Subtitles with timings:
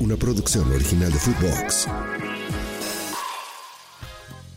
[0.00, 1.86] una producción original de Footbox.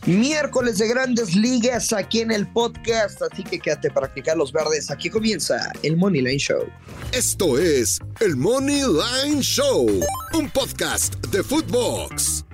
[0.06, 4.90] Miércoles de grandes ligas aquí en el podcast, así que quédate para practicar los verdes.
[4.90, 6.64] Aquí comienza el Money Line Show.
[7.12, 9.86] Esto es el Money Line Show,
[10.32, 12.44] un podcast de Footbox.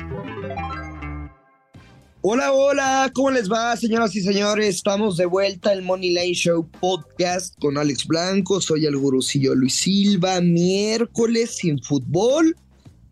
[2.26, 4.76] Hola, hola, ¿cómo les va, señoras y señores?
[4.76, 8.62] Estamos de vuelta el Money Line Show podcast con Alex Blanco.
[8.62, 10.40] Soy el gurucillo Luis Silva.
[10.40, 12.56] Miércoles sin fútbol,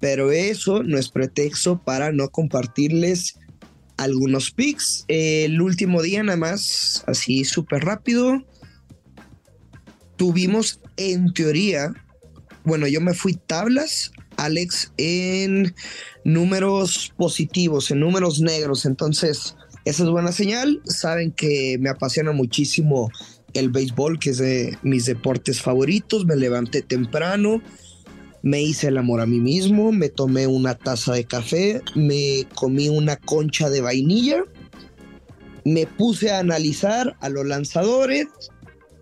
[0.03, 3.39] pero eso no es pretexto para no compartirles
[3.97, 5.05] algunos picks.
[5.07, 8.45] el último día, nada más, así súper rápido,
[10.17, 11.95] tuvimos en teoría,
[12.65, 15.73] bueno, yo me fui tablas, Alex, en
[16.25, 18.87] números positivos, en números negros.
[18.87, 20.83] Entonces, esa es buena señal.
[20.85, 23.09] Saben que me apasiona muchísimo
[23.55, 26.27] el béisbol, que es de mis deportes favoritos.
[26.27, 27.63] Me levanté temprano,
[28.43, 32.89] me hice el amor a mí mismo, me tomé una taza de café, me comí
[32.89, 34.45] una concha de vainilla,
[35.65, 38.27] me puse a analizar a los lanzadores,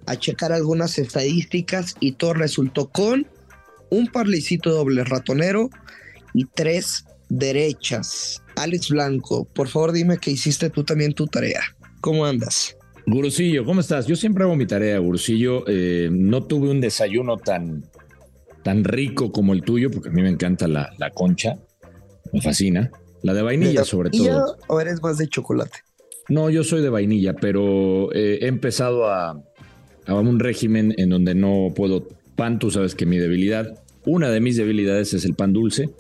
[0.07, 3.27] a checar algunas estadísticas y todo resultó con
[3.91, 5.71] un parlicito doble ratonero
[6.35, 8.43] y tres derechas.
[8.57, 11.63] Alex Blanco, por favor dime que hiciste tú también tu tarea.
[12.01, 12.77] ¿Cómo andas?
[13.07, 14.07] Gurusillo, ¿cómo estás?
[14.07, 15.65] Yo siempre hago mi tarea, Gurusillo.
[15.67, 17.85] Eh, no tuve un desayuno tan,
[18.63, 21.59] tan rico como el tuyo, porque a mí me encanta la, concha.
[22.33, 22.91] Me fascina.
[23.23, 24.57] La de vainilla, sobre todo.
[24.69, 25.81] ¿O eres más de chocolate?
[26.29, 29.43] No, yo soy de vainilla, pero eh, he empezado a,
[30.07, 34.41] a un régimen en donde no puedo pan, tú sabes que mi debilidad una de
[34.41, 35.91] mis debilidades es el pan dulce.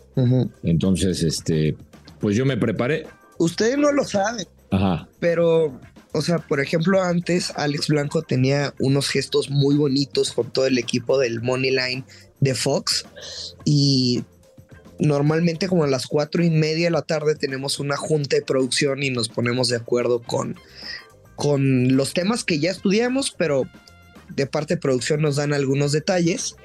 [0.62, 1.76] Entonces, este,
[2.18, 3.06] pues yo me preparé.
[3.38, 4.46] Ustedes no lo saben.
[4.70, 5.08] Ajá.
[5.18, 5.80] Pero,
[6.12, 10.78] o sea, por ejemplo, antes Alex Blanco tenía unos gestos muy bonitos con todo el
[10.78, 12.04] equipo del Money Line
[12.40, 13.06] de Fox.
[13.64, 14.24] Y
[14.98, 19.02] normalmente como a las cuatro y media de la tarde tenemos una junta de producción
[19.02, 20.56] y nos ponemos de acuerdo con,
[21.36, 23.62] con los temas que ya estudiamos, pero
[24.28, 26.56] de parte de producción nos dan algunos detalles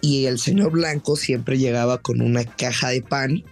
[0.00, 3.44] y el señor Blanco siempre llegaba con una caja de pan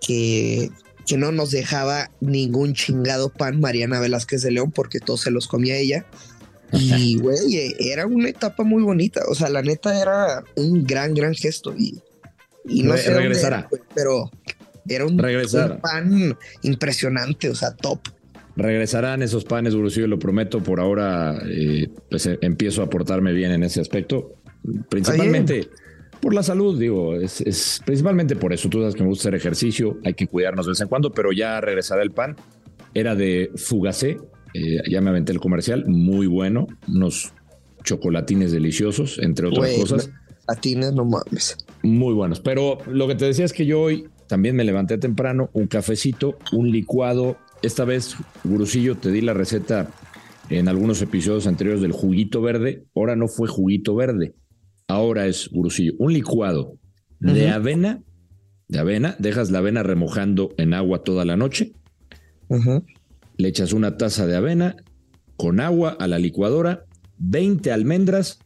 [0.00, 0.70] que,
[1.06, 5.48] que no nos dejaba ningún chingado pan Mariana Velázquez de León porque todos se los
[5.48, 6.06] comía ella.
[6.72, 9.22] Y, güey, era una etapa muy bonita.
[9.28, 11.74] O sea, la neta era un gran, gran gesto.
[11.76, 12.00] Y,
[12.66, 13.68] y no sé regresará.
[13.94, 14.30] pero
[14.88, 15.16] era un,
[15.80, 18.00] pan impresionante, o sea, top.
[18.56, 20.62] Regresarán esos panes, Brusillo, lo prometo.
[20.62, 24.34] Por ahora, eh, pues eh, empiezo a portarme bien en ese aspecto.
[24.88, 25.68] Principalmente
[26.20, 28.68] por la salud, digo, es, principalmente por eso.
[28.68, 31.32] Tú sabes que me gusta hacer ejercicio, hay que cuidarnos de vez en cuando, pero
[31.32, 32.36] ya regresará el pan.
[32.94, 34.18] Era de Fugacé,
[34.54, 37.32] eh, ya me aventé el comercial, muy bueno, unos
[37.82, 40.10] chocolatines deliciosos, entre otras cosas.
[40.40, 41.56] Chocolatines, no mames.
[41.82, 45.50] Muy buenos, pero lo que te decía es que yo hoy también me levanté temprano,
[45.52, 47.36] un cafecito, un licuado.
[47.62, 49.90] Esta vez, Gurusillo, te di la receta
[50.50, 52.84] en algunos episodios anteriores del juguito verde.
[52.94, 54.34] Ahora no fue juguito verde,
[54.88, 56.78] ahora es, Gurusillo, un licuado
[57.18, 58.02] de avena,
[58.68, 61.72] de avena, dejas la avena remojando en agua toda la noche,
[63.36, 64.76] le echas una taza de avena
[65.36, 66.84] con agua a la licuadora,
[67.18, 68.38] 20 almendras,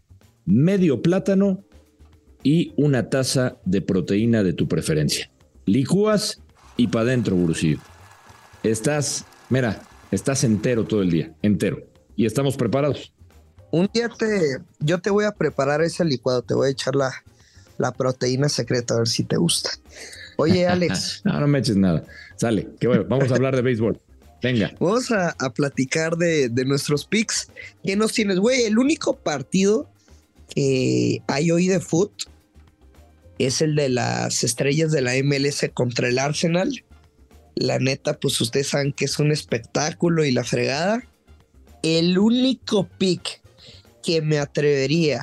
[0.44, 1.64] medio plátano
[2.42, 5.30] y una taza de proteína de tu preferencia.
[5.66, 6.40] Licúas
[6.76, 7.78] y para adentro, Gurusillo.
[8.62, 11.82] Estás, mira, estás entero todo el día, entero.
[12.16, 13.12] Y estamos preparados.
[13.70, 17.12] Un día te, yo te voy a preparar ese licuado, te voy a echar la,
[17.76, 19.70] la proteína secreta a ver si te gusta.
[20.36, 21.22] Oye, Alex.
[21.24, 22.04] no, no me eches nada.
[22.36, 24.00] Sale, que bueno, vamos a hablar de béisbol.
[24.42, 24.72] Venga.
[24.78, 27.50] Vamos a, platicar de, nuestros picks.
[27.84, 28.62] ¿Qué nos tienes, güey?
[28.62, 29.90] El único partido
[30.54, 32.24] que hay hoy de foot
[33.38, 36.84] es el de las estrellas de la MLS contra el Arsenal.
[37.54, 41.02] La neta, pues ustedes saben que es un espectáculo y la fregada.
[41.82, 43.40] El único pick
[44.02, 45.22] que me atrevería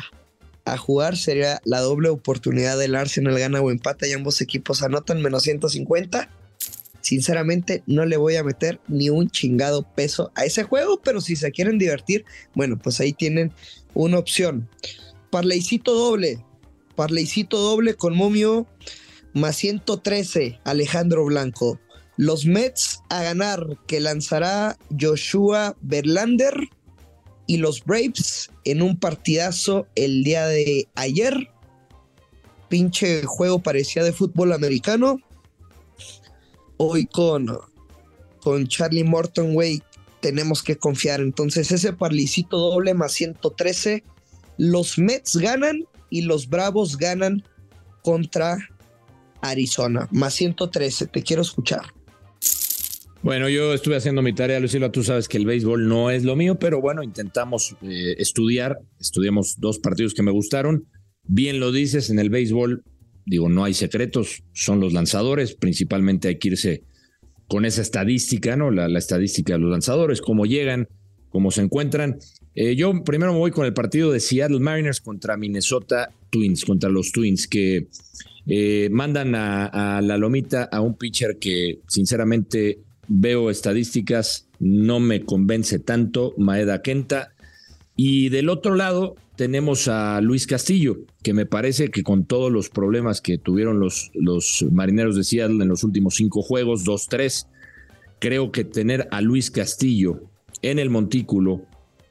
[0.65, 5.21] a jugar sería la doble oportunidad del Arsenal gana o empata y ambos equipos anotan
[5.21, 6.29] menos 150.
[7.05, 11.35] Sinceramente no le voy a meter ni un chingado peso a ese juego, pero si
[11.35, 12.25] se quieren divertir,
[12.55, 13.53] bueno, pues ahí tienen
[13.93, 14.67] una opción.
[15.29, 16.43] Parleycito doble,
[16.95, 18.65] parleycito doble con Momio
[19.35, 21.79] más 113, Alejandro Blanco.
[22.17, 26.55] Los Mets a ganar que lanzará Joshua Verlander
[27.45, 31.51] y los Braves en un partidazo el día de ayer.
[32.67, 35.19] Pinche juego parecía de fútbol americano.
[36.77, 37.47] Hoy con,
[38.39, 39.81] con Charlie Morton, güey,
[40.19, 41.21] tenemos que confiar.
[41.21, 44.03] Entonces ese parlicito doble más 113.
[44.57, 47.43] Los Mets ganan y los Bravos ganan
[48.01, 48.57] contra
[49.41, 51.07] Arizona, más 113.
[51.07, 51.81] Te quiero escuchar.
[53.21, 56.35] Bueno, yo estuve haciendo mi tarea, Lucila, tú sabes que el béisbol no es lo
[56.35, 60.87] mío, pero bueno, intentamos eh, estudiar, estudiamos dos partidos que me gustaron.
[61.23, 62.83] Bien lo dices, en el béisbol,
[63.25, 66.83] digo, no hay secretos, son los lanzadores, principalmente hay que irse
[67.47, 68.71] con esa estadística, ¿no?
[68.71, 70.87] La, estadística de los lanzadores, cómo llegan,
[71.29, 72.17] cómo se encuentran.
[72.55, 76.89] Eh, yo primero me voy con el partido de Seattle Mariners contra Minnesota Twins, contra
[76.89, 77.87] los Twins, que
[78.47, 85.23] eh, mandan a, a, la lomita a un pitcher que sinceramente veo estadísticas, no me
[85.23, 87.33] convence tanto Maeda Kenta.
[87.97, 92.69] Y del otro lado tenemos a Luis Castillo, que me parece que con todos los
[92.69, 97.47] problemas que tuvieron los, los marineros de Seattle en los últimos cinco juegos, 2-3,
[98.19, 100.21] creo que tener a Luis Castillo
[100.61, 101.63] en el montículo,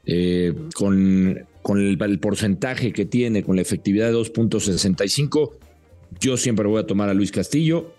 [0.05, 5.53] eh, con, con el, el, porcentaje que tiene, con la efectividad de 2.65,
[6.19, 7.91] yo siempre voy a tomar a Luis Castillo.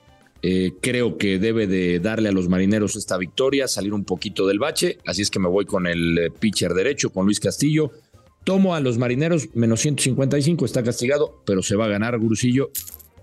[0.42, 4.58] Eh, creo que debe de darle a los marineros esta victoria, salir un poquito del
[4.58, 7.90] bache, así es que me voy con el eh, pitcher derecho, con Luis Castillo.
[8.46, 12.70] Tomo a los marineros menos 155, está castigado, pero se va a ganar Gurusillo.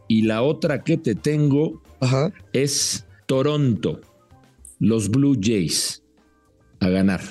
[0.09, 1.81] Y la otra que te tengo
[2.51, 4.01] es Toronto,
[4.79, 6.03] los Blue Jays,
[6.81, 7.21] a ganar.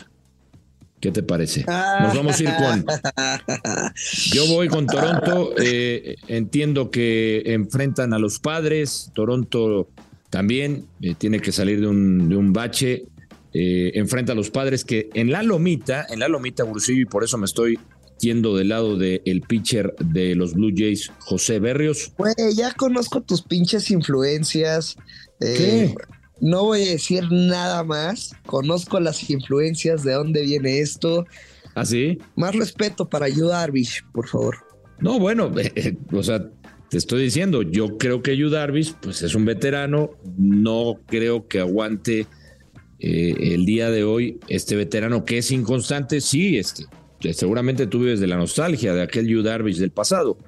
[1.03, 1.67] ¿Qué te parece?
[1.67, 2.87] Nos vamos a ir con.
[4.33, 5.53] Yo voy con Toronto.
[5.62, 9.11] Eh, entiendo que enfrentan a los padres.
[9.12, 9.91] Toronto
[10.31, 13.05] también eh, tiene que salir de un, de un bache.
[13.54, 17.22] Eh, enfrenta a los padres que en la lomita, en la lomita, Bursillo, y por
[17.22, 17.78] eso me estoy
[18.19, 22.12] yendo del lado del pitcher de los Blue Jays, José Berrios.
[22.16, 24.96] Güey, ya conozco tus pinches influencias.
[25.40, 25.94] ¿Qué?
[26.40, 28.34] No voy a decir nada más.
[28.46, 31.26] Conozco las influencias, de dónde viene esto.
[31.75, 32.19] ¿Ah, sí?
[32.37, 34.56] Más respeto para Yu Darvish, por favor.
[34.99, 36.49] No, bueno, eh, o sea,
[36.90, 40.10] te estoy diciendo, yo creo que Yu Darvish, pues es un veterano.
[40.37, 42.26] No creo que aguante
[43.04, 46.20] eh, el día de hoy este veterano que es inconstante.
[46.20, 46.87] Sí, este,
[47.32, 50.38] seguramente tú vives de la nostalgia de aquel Yu Darvish del pasado.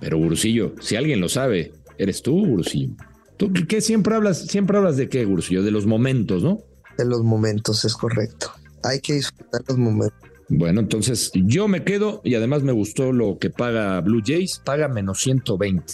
[0.00, 2.94] Pero Bursillo, si alguien lo sabe, eres tú, Bursillo.
[3.36, 4.38] ¿Tú qué siempre hablas?
[4.46, 5.64] Siempre hablas de qué, Gurcio?
[5.64, 6.60] De los momentos, ¿no?
[6.96, 8.52] De los momentos, es correcto.
[8.84, 10.18] Hay que disfrutar los momentos.
[10.48, 14.60] Bueno, entonces yo me quedo y además me gustó lo que paga Blue Jays.
[14.64, 15.84] Paga menos 120.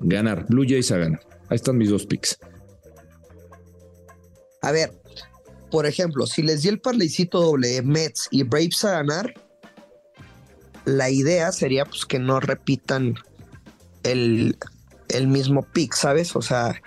[0.00, 0.46] Ganar.
[0.48, 1.20] Blue Jays a ganar.
[1.48, 2.38] Ahí están mis dos picks.
[4.62, 4.92] A ver,
[5.70, 9.34] por ejemplo, si les di el parlecito doble Mets y Braves a ganar,
[10.84, 13.14] la idea sería pues que no repitan
[14.02, 14.56] el,
[15.08, 16.34] el mismo pick, ¿sabes?
[16.34, 16.80] O sea,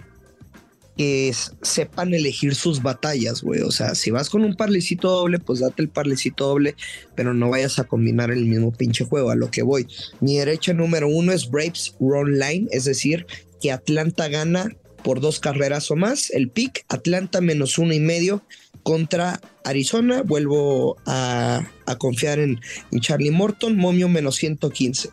[0.97, 3.61] que sepan elegir sus batallas, güey.
[3.61, 6.75] O sea, si vas con un parlecito doble, pues date el parlecito doble,
[7.15, 9.31] pero no vayas a combinar el mismo pinche juego.
[9.31, 9.87] A lo que voy.
[10.19, 13.25] Mi derecha número uno es Braves Run Line, es decir,
[13.61, 16.29] que Atlanta gana por dos carreras o más.
[16.31, 18.43] El pick, Atlanta menos uno y medio
[18.83, 20.21] contra Arizona.
[20.23, 21.65] Vuelvo a,
[21.97, 22.59] confiar en,
[22.99, 25.09] Charlie Morton, momio menos 115.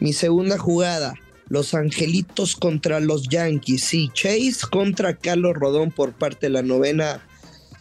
[0.00, 1.14] Mi segunda jugada,
[1.48, 3.84] los Angelitos contra los Yankees.
[3.84, 7.26] Sí, Chase contra Carlos Rodón por parte de la novena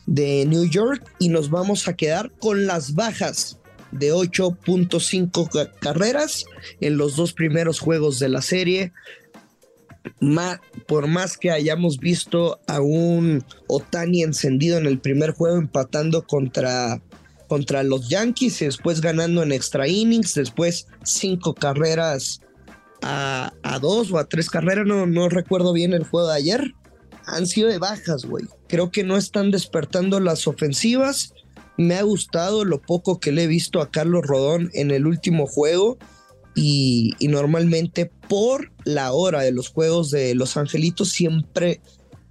[0.06, 1.04] de New York.
[1.20, 3.58] Y nos vamos a quedar con las bajas
[3.92, 6.46] de 8.5 carreras
[6.80, 8.94] en los dos primeros juegos de la serie.
[10.88, 17.02] Por más que hayamos visto a un Otani encendido en el primer juego empatando contra,
[17.48, 22.42] contra los Yankees y después ganando en extra innings, después cinco carreras
[23.02, 26.74] a, dos o a tres carreras, no, no recuerdo bien el juego de ayer,
[27.26, 28.46] han sido de bajas, güey.
[28.68, 31.34] Creo que no están despertando las ofensivas.
[31.78, 35.48] Me ha gustado lo poco que le he visto a Carlos Rodón en el último
[35.48, 35.98] juego.
[36.54, 41.82] Y, y, normalmente por la hora de los juegos de Los Angelitos siempre,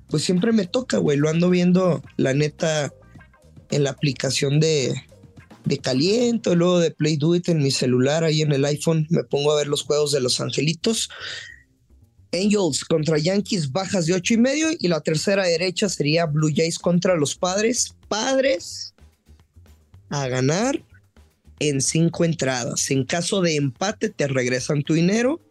[0.08, 1.18] pues siempre me toca, güey.
[1.18, 2.90] Lo ando viendo, la neta,
[3.70, 4.94] en la aplicación de,
[5.66, 9.24] de caliento, luego de Play Do It en mi celular, ahí en el iPhone, me
[9.24, 11.10] pongo a ver los juegos de los angelitos.
[12.32, 14.68] Angels contra Yankees, bajas de ocho y medio.
[14.78, 17.94] Y la tercera derecha sería Blue Jays contra los padres.
[18.08, 18.94] Padres
[20.08, 20.82] a ganar
[21.58, 22.90] en cinco entradas.
[22.90, 25.42] En caso de empate, te regresan tu dinero.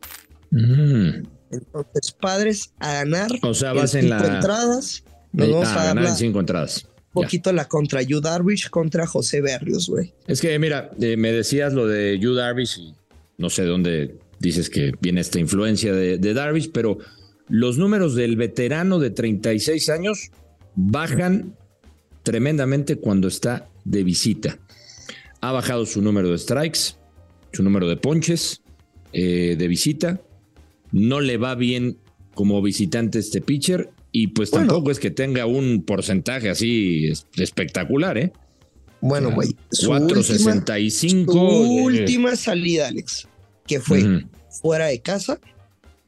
[0.51, 1.23] Mm.
[1.51, 5.03] Entonces, padres a ganar o sea, vas en, cinco entradas.
[5.31, 10.13] vamos a, ganar en cinco entradas poquito la contra Yu Darvish contra José Berrios, güey.
[10.27, 12.93] Es que, mira, eh, me decías lo de Yu Darvish y
[13.37, 16.99] no sé dónde dices que viene esta influencia de, de Darvish, pero
[17.47, 20.31] los números del veterano de 36 años
[20.75, 21.55] bajan
[22.23, 24.59] tremendamente cuando está de visita.
[25.41, 26.95] Ha bajado su número de strikes,
[27.51, 28.61] su número de ponches
[29.13, 30.21] eh, de visita.
[30.91, 31.97] No le va bien
[32.33, 38.31] como visitante este pitcher y pues tampoco es que tenga un porcentaje así espectacular, ¿eh?
[39.01, 39.55] Bueno, güey.
[39.85, 41.31] 465.
[41.31, 43.27] Última, última salida, Alex,
[43.67, 44.25] que fue
[44.61, 45.39] fuera de casa,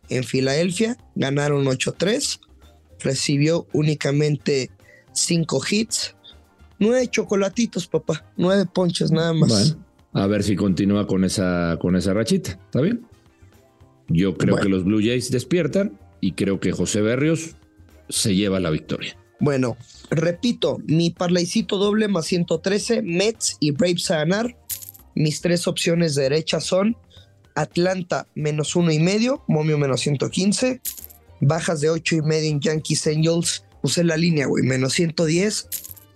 [0.09, 2.39] en Filadelfia, ganaron 8-3,
[3.00, 4.69] recibió únicamente
[5.13, 6.15] 5 hits,
[6.79, 9.50] 9 chocolatitos, papá, 9 ponches nada más.
[9.50, 13.05] Bueno, a ver si continúa con esa, con esa rachita, ¿está bien?
[14.11, 17.55] Yo creo que los Blue Jays despiertan y creo que José Berrios
[18.09, 19.17] se lleva la victoria.
[19.39, 19.75] Bueno,
[20.09, 24.55] repito, mi parlaycito doble más 113, Mets y Braves a ganar.
[25.15, 26.95] Mis tres opciones de derecha son
[27.55, 30.81] Atlanta menos uno y medio, Momio menos 115,
[31.41, 35.67] bajas de ocho y medio en Yankees Angels, usé la línea, güey, menos 110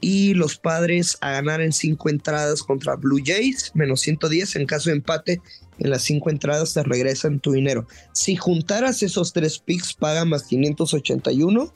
[0.01, 4.55] y los padres a ganar en cinco entradas contra Blue Jays, menos 110.
[4.57, 5.41] En caso de empate,
[5.79, 7.87] en las cinco entradas te regresan tu dinero.
[8.13, 11.73] Si juntaras esos tres picks, paga más 581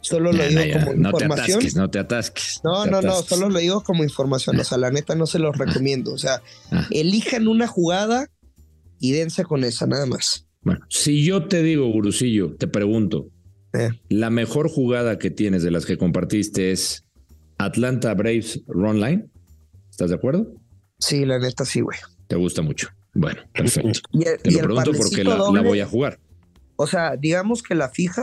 [0.00, 1.60] Solo lo digo como información.
[1.76, 2.60] no te atasques.
[2.64, 4.58] No, no, no, solo lo digo como información.
[4.58, 6.12] O sea, la neta no se los recomiendo.
[6.12, 6.86] O sea, ah.
[6.90, 8.28] elijan una jugada
[8.98, 10.46] y dense con esa, nada más.
[10.62, 13.28] Bueno, si yo te digo, Gurusillo, te pregunto,
[13.72, 13.90] eh.
[14.08, 17.04] la mejor jugada que tienes de las que compartiste es
[17.58, 19.30] Atlanta Braves Run Line.
[19.90, 20.54] ¿Estás de acuerdo?
[20.98, 21.98] Sí, la neta sí, güey.
[22.26, 22.88] Te gusta mucho.
[23.14, 24.00] Bueno, perfecto.
[24.42, 26.18] te lo pregunto porque la voy a jugar.
[26.76, 28.22] O sea, digamos que la fija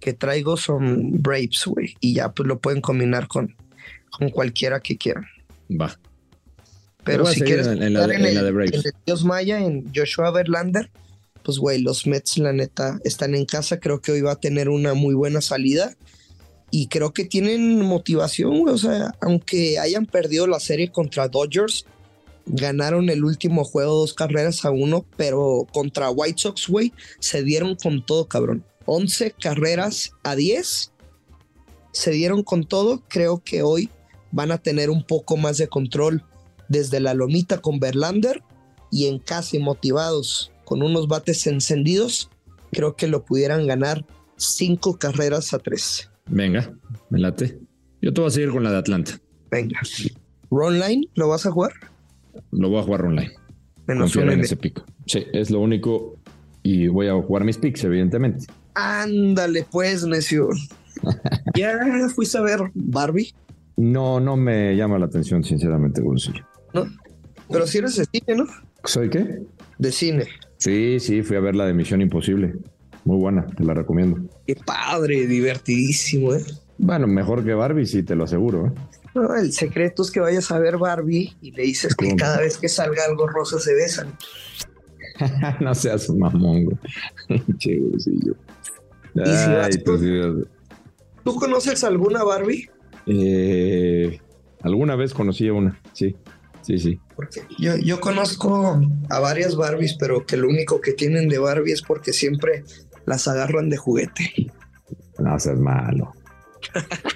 [0.00, 1.94] que traigo son Braves, güey.
[2.00, 3.56] Y ya pues lo pueden combinar con,
[4.10, 5.26] con cualquiera que quieran.
[5.70, 5.98] Va.
[7.04, 8.84] Pero si quieres en, la, de Braves.
[8.84, 10.90] En Dios Maya, en Joshua Verlander,
[11.44, 13.78] pues güey, los Mets la neta están en casa.
[13.78, 15.94] Creo que hoy va a tener una muy buena salida.
[16.72, 18.74] Y creo que tienen motivación, güey.
[18.74, 21.86] O sea, aunque hayan perdido la serie contra Dodgers,
[22.46, 27.76] ganaron el último juego dos carreras a uno, pero contra White Sox, güey, se dieron
[27.76, 28.64] con todo, cabrón.
[28.86, 30.92] 11 carreras a 10.
[31.92, 33.02] Se dieron con todo.
[33.08, 33.90] Creo que hoy
[34.30, 36.24] van a tener un poco más de control
[36.68, 38.42] desde la lomita con Verlander
[38.90, 42.30] y en casa y motivados con unos bates encendidos.
[42.72, 44.04] Creo que lo pudieran ganar
[44.36, 46.10] cinco carreras a tres.
[46.28, 46.72] Venga,
[47.10, 47.58] me late.
[48.00, 49.20] Yo te voy a seguir con la de Atlanta.
[49.50, 49.80] Venga.
[50.50, 51.72] ¿Ronline lo vas a jugar?
[52.50, 53.32] Lo voy a jugar online.
[53.86, 54.84] Menos Confiar en ese pico.
[55.06, 56.16] Sí, es lo único.
[56.62, 58.46] Y voy a jugar mis picks, evidentemente.
[58.74, 60.48] Ándale, pues, necio.
[61.54, 61.78] ¿Ya
[62.14, 63.32] fuiste a ver Barbie?
[63.76, 66.44] No, no me llama la atención, sinceramente, bolsillo.
[66.72, 66.86] No,
[67.50, 68.46] pero si eres de cine, ¿no?
[68.84, 69.42] ¿Soy qué?
[69.78, 70.24] De cine.
[70.58, 72.54] Sí, sí, fui a ver la de Misión Imposible.
[73.04, 74.18] Muy buena, te la recomiendo.
[74.46, 76.42] Qué padre, divertidísimo, ¿eh?
[76.78, 78.66] Bueno, mejor que Barbie, sí, te lo aseguro.
[78.66, 78.72] ¿eh?
[79.16, 82.58] No, el secreto es que vayas a ver Barbie y le dices que cada vez
[82.58, 84.14] que salga algo rosa se besan.
[85.60, 86.76] no seas mamón, güey.
[87.58, 88.36] che, bolsillo.
[91.24, 92.68] tú, conoces alguna Barbie?
[93.06, 94.20] Eh,
[94.60, 96.14] alguna vez conocí a una, sí.
[96.60, 97.00] Sí, sí.
[97.14, 101.72] Porque yo, yo conozco a varias Barbies, pero que lo único que tienen de Barbie
[101.72, 102.64] es porque siempre
[103.06, 104.52] las agarran de juguete.
[105.18, 106.12] No seas malo.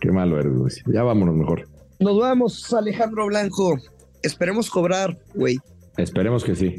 [0.00, 0.72] Qué malo eres, güey.
[0.86, 1.68] Ya vámonos mejor.
[1.98, 3.76] Nos vamos, Alejandro Blanco.
[4.22, 5.58] Esperemos cobrar, güey.
[5.96, 6.76] Esperemos que sí.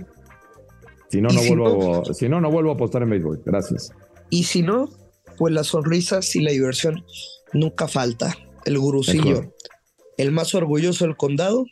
[1.10, 3.42] Si no, no vuelvo, si no, no vuelvo a apostar en béisbol.
[3.46, 3.92] Gracias.
[4.30, 4.90] Y si no,
[5.38, 7.06] pues las sonrisas y la diversión
[7.54, 8.36] nunca falta.
[8.66, 9.54] El gurucillo,
[10.18, 11.66] el más orgulloso del condado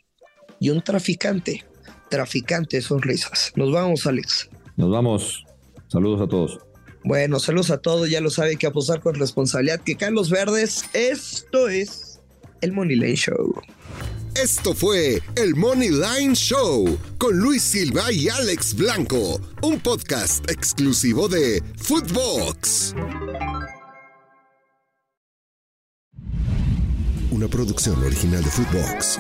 [0.62, 1.66] y un traficante,
[2.10, 3.52] traficante de sonrisas.
[3.56, 4.50] Nos vamos, Alex.
[4.78, 5.46] Nos vamos.
[5.88, 6.60] Saludos a todos.
[7.06, 8.10] Bueno, saludos a todos.
[8.10, 9.80] Ya lo sabe que apostar con responsabilidad.
[9.80, 10.86] Que caen los verdes.
[10.94, 12.20] Esto es
[12.62, 13.54] el Money Lane Show.
[14.36, 21.30] Esto fue el Money Line Show con Luis Silva y Alex Blanco, un podcast exclusivo
[21.30, 22.94] de Footbox.
[27.32, 29.20] Una producción original de Footbox.